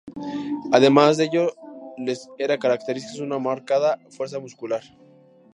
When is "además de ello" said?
0.71-1.51